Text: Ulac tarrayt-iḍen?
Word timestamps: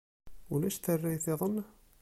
Ulac 0.53 0.77
tarrayt-iḍen? 0.77 1.57